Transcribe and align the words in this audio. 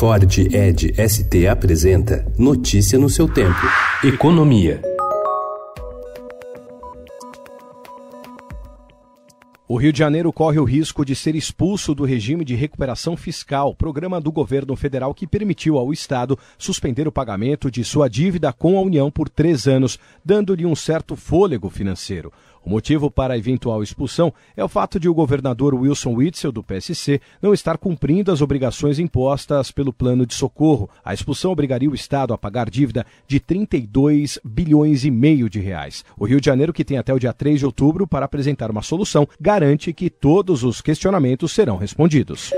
Ford 0.00 0.38
Ed 0.50 0.94
ST 0.96 1.46
apresenta 1.46 2.24
Notícia 2.38 2.98
no 2.98 3.10
seu 3.10 3.28
tempo. 3.28 3.60
Economia. 4.02 4.80
O 9.68 9.76
Rio 9.76 9.92
de 9.92 9.98
Janeiro 9.98 10.32
corre 10.32 10.58
o 10.58 10.64
risco 10.64 11.04
de 11.04 11.14
ser 11.14 11.36
expulso 11.36 11.94
do 11.94 12.06
regime 12.06 12.46
de 12.46 12.54
recuperação 12.54 13.14
fiscal, 13.14 13.74
programa 13.74 14.18
do 14.18 14.32
governo 14.32 14.74
federal 14.74 15.12
que 15.12 15.26
permitiu 15.26 15.76
ao 15.76 15.92
Estado 15.92 16.38
suspender 16.56 17.06
o 17.06 17.12
pagamento 17.12 17.70
de 17.70 17.84
sua 17.84 18.08
dívida 18.08 18.54
com 18.54 18.78
a 18.78 18.80
União 18.80 19.10
por 19.10 19.28
três 19.28 19.68
anos, 19.68 19.98
dando-lhe 20.24 20.64
um 20.64 20.74
certo 20.74 21.14
fôlego 21.14 21.68
financeiro. 21.68 22.32
O 22.64 22.68
motivo 22.68 23.10
para 23.10 23.34
a 23.34 23.38
eventual 23.38 23.82
expulsão 23.82 24.32
é 24.56 24.62
o 24.62 24.68
fato 24.68 25.00
de 25.00 25.08
o 25.08 25.14
governador 25.14 25.74
Wilson 25.74 26.14
Witzel, 26.14 26.52
do 26.52 26.62
PSC, 26.62 27.20
não 27.40 27.54
estar 27.54 27.78
cumprindo 27.78 28.30
as 28.30 28.42
obrigações 28.42 28.98
impostas 28.98 29.70
pelo 29.70 29.92
plano 29.92 30.26
de 30.26 30.34
socorro. 30.34 30.88
A 31.04 31.14
expulsão 31.14 31.50
obrigaria 31.50 31.90
o 31.90 31.94
Estado 31.94 32.34
a 32.34 32.38
pagar 32.38 32.68
dívida 32.68 33.06
de 33.26 33.40
32 33.40 34.38
bilhões 34.44 35.04
e 35.04 35.10
meio 35.10 35.48
de 35.48 35.58
reais. 35.58 36.04
O 36.18 36.26
Rio 36.26 36.40
de 36.40 36.46
Janeiro, 36.46 36.72
que 36.72 36.84
tem 36.84 36.98
até 36.98 37.14
o 37.14 37.18
dia 37.18 37.32
3 37.32 37.60
de 37.60 37.66
outubro 37.66 38.06
para 38.06 38.26
apresentar 38.26 38.70
uma 38.70 38.82
solução, 38.82 39.26
garante 39.40 39.92
que 39.92 40.10
todos 40.10 40.62
os 40.62 40.80
questionamentos 40.80 41.52
serão 41.52 41.76
respondidos. 41.76 42.52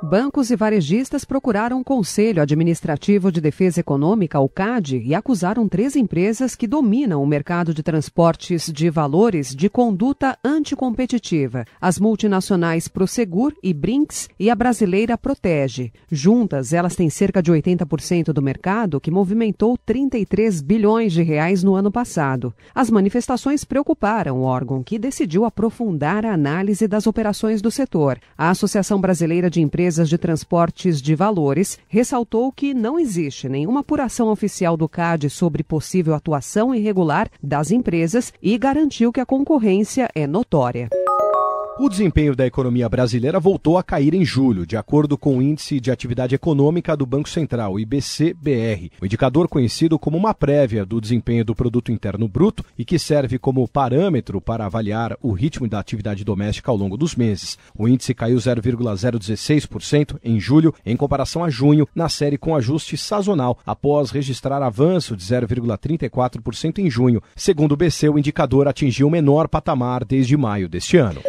Bancos 0.00 0.52
e 0.52 0.56
varejistas 0.56 1.24
procuraram 1.24 1.80
o 1.80 1.84
Conselho 1.84 2.40
Administrativo 2.40 3.32
de 3.32 3.40
Defesa 3.40 3.80
Econômica, 3.80 4.38
o 4.38 4.48
CAD, 4.48 5.02
e 5.04 5.12
acusaram 5.12 5.68
três 5.68 5.96
empresas 5.96 6.54
que 6.54 6.68
dominam 6.68 7.20
o 7.20 7.26
mercado 7.26 7.74
de 7.74 7.82
transportes 7.82 8.72
de 8.72 8.88
valores 8.90 9.52
de 9.52 9.68
conduta 9.68 10.38
anticompetitiva: 10.44 11.64
as 11.80 11.98
multinacionais 11.98 12.86
Prosegur 12.86 13.52
e 13.60 13.74
Brinks 13.74 14.28
e 14.38 14.48
a 14.48 14.54
brasileira 14.54 15.18
Protege. 15.18 15.92
Juntas, 16.08 16.72
elas 16.72 16.94
têm 16.94 17.10
cerca 17.10 17.42
de 17.42 17.50
80% 17.50 18.32
do 18.32 18.40
mercado, 18.40 19.00
que 19.00 19.10
movimentou 19.10 19.76
33 19.84 20.62
bilhões 20.62 21.12
de 21.12 21.24
reais 21.24 21.64
no 21.64 21.74
ano 21.74 21.90
passado. 21.90 22.54
As 22.72 22.88
manifestações 22.88 23.64
preocuparam 23.64 24.38
o 24.38 24.42
órgão, 24.42 24.80
que 24.80 24.96
decidiu 24.96 25.44
aprofundar 25.44 26.24
a 26.24 26.32
análise 26.32 26.86
das 26.86 27.08
operações 27.08 27.60
do 27.60 27.70
setor. 27.70 28.20
A 28.36 28.50
Associação 28.50 29.00
Brasileira 29.00 29.50
de 29.50 29.60
Empresas 29.60 29.87
empresas 29.88 30.08
de 30.10 30.18
transportes 30.18 31.00
de 31.00 31.14
valores, 31.14 31.78
ressaltou 31.88 32.52
que 32.52 32.74
não 32.74 32.98
existe 32.98 33.48
nenhuma 33.48 33.80
apuração 33.80 34.28
oficial 34.28 34.76
do 34.76 34.86
CAD 34.86 35.30
sobre 35.30 35.62
possível 35.62 36.14
atuação 36.14 36.74
irregular 36.74 37.30
das 37.42 37.70
empresas 37.70 38.30
e 38.42 38.58
garantiu 38.58 39.10
que 39.10 39.20
a 39.20 39.24
concorrência 39.24 40.10
é 40.14 40.26
notória. 40.26 40.90
O 41.80 41.88
desempenho 41.88 42.34
da 42.34 42.44
economia 42.44 42.88
brasileira 42.88 43.38
voltou 43.38 43.78
a 43.78 43.84
cair 43.84 44.12
em 44.12 44.24
julho, 44.24 44.66
de 44.66 44.76
acordo 44.76 45.16
com 45.16 45.38
o 45.38 45.42
Índice 45.42 45.78
de 45.78 45.92
Atividade 45.92 46.34
Econômica 46.34 46.96
do 46.96 47.06
Banco 47.06 47.28
Central, 47.28 47.78
IBC-BR, 47.78 48.90
o 49.00 49.06
indicador 49.06 49.46
conhecido 49.46 49.96
como 49.96 50.16
uma 50.16 50.34
prévia 50.34 50.84
do 50.84 51.00
desempenho 51.00 51.44
do 51.44 51.54
Produto 51.54 51.92
Interno 51.92 52.26
Bruto 52.26 52.64
e 52.76 52.84
que 52.84 52.98
serve 52.98 53.38
como 53.38 53.68
parâmetro 53.68 54.40
para 54.40 54.66
avaliar 54.66 55.16
o 55.22 55.30
ritmo 55.30 55.68
da 55.68 55.78
atividade 55.78 56.24
doméstica 56.24 56.68
ao 56.68 56.76
longo 56.76 56.96
dos 56.96 57.14
meses. 57.14 57.56
O 57.78 57.86
índice 57.86 58.12
caiu 58.12 58.38
0,016% 58.38 60.18
em 60.24 60.40
julho, 60.40 60.74
em 60.84 60.96
comparação 60.96 61.44
a 61.44 61.48
junho, 61.48 61.86
na 61.94 62.08
série 62.08 62.36
com 62.36 62.56
ajuste 62.56 62.96
sazonal, 62.96 63.56
após 63.64 64.10
registrar 64.10 64.60
avanço 64.64 65.16
de 65.16 65.22
0,34% 65.22 66.80
em 66.80 66.90
junho. 66.90 67.22
Segundo 67.36 67.70
o 67.70 67.76
BC, 67.76 68.08
o 68.08 68.18
indicador 68.18 68.66
atingiu 68.66 69.06
o 69.06 69.10
menor 69.10 69.46
patamar 69.46 70.04
desde 70.04 70.36
maio 70.36 70.68
deste 70.68 70.96
ano. 70.96 71.20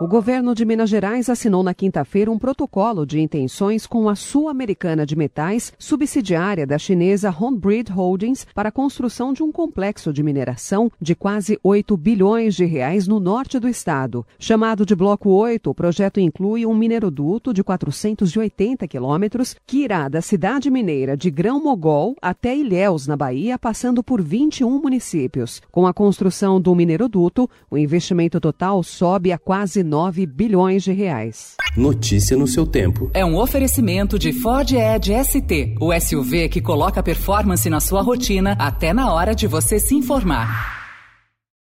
O 0.00 0.06
governo 0.06 0.54
de 0.54 0.64
Minas 0.64 0.88
Gerais 0.88 1.28
assinou 1.28 1.60
na 1.60 1.74
quinta-feira 1.74 2.30
um 2.30 2.38
protocolo 2.38 3.04
de 3.04 3.18
intenções 3.18 3.84
com 3.84 4.08
a 4.08 4.14
Sul-Americana 4.14 5.04
de 5.04 5.16
Metais, 5.16 5.72
subsidiária 5.76 6.64
da 6.64 6.78
chinesa 6.78 7.30
Honbreed 7.30 7.90
Holdings, 7.90 8.46
para 8.54 8.68
a 8.68 8.72
construção 8.72 9.32
de 9.32 9.42
um 9.42 9.50
complexo 9.50 10.12
de 10.12 10.22
mineração 10.22 10.88
de 11.00 11.16
quase 11.16 11.58
8 11.64 11.96
bilhões 11.96 12.54
de 12.54 12.64
reais 12.64 13.08
no 13.08 13.18
norte 13.18 13.58
do 13.58 13.68
estado. 13.68 14.24
Chamado 14.38 14.86
de 14.86 14.94
Bloco 14.94 15.30
8, 15.30 15.68
o 15.68 15.74
projeto 15.74 16.20
inclui 16.20 16.64
um 16.64 16.76
mineroduto 16.76 17.52
de 17.52 17.64
480 17.64 18.86
quilômetros 18.86 19.56
que 19.66 19.78
irá 19.78 20.08
da 20.08 20.22
cidade 20.22 20.70
mineira 20.70 21.16
de 21.16 21.28
Grão-Mogol 21.28 22.14
até 22.22 22.56
Ilhéus, 22.56 23.08
na 23.08 23.16
Bahia, 23.16 23.58
passando 23.58 24.00
por 24.04 24.22
21 24.22 24.80
municípios. 24.80 25.60
Com 25.72 25.88
a 25.88 25.92
construção 25.92 26.60
do 26.60 26.72
mineroduto, 26.72 27.50
o 27.68 27.76
investimento 27.76 28.38
total 28.38 28.80
sobe 28.84 29.32
a 29.32 29.38
quase 29.38 29.87
9 29.88 30.26
bilhões 30.26 30.84
de 30.84 30.92
reais. 30.92 31.56
Notícia 31.76 32.36
no 32.36 32.46
seu 32.46 32.66
tempo. 32.66 33.10
É 33.14 33.24
um 33.24 33.36
oferecimento 33.36 34.18
de 34.18 34.32
Ford 34.32 34.70
Edge 34.70 35.12
ST, 35.24 35.76
o 35.80 35.98
SUV 35.98 36.48
que 36.48 36.60
coloca 36.60 37.02
performance 37.02 37.68
na 37.68 37.80
sua 37.80 38.02
rotina 38.02 38.54
até 38.58 38.92
na 38.92 39.12
hora 39.12 39.34
de 39.34 39.46
você 39.46 39.80
se 39.80 39.94
informar. 39.94 40.77